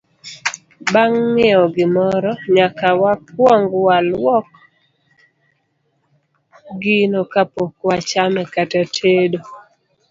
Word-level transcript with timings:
Bang' 0.93 1.19
ng'iewo 1.31 1.65
gimoro, 1.75 2.31
nyaka 2.55 2.87
wakwong 3.01 3.63
walwok 3.85 4.47
gino 6.81 7.19
kapok 7.33 7.73
wachame 7.87 8.41
kata 8.53 8.81
tedo. 8.95 9.41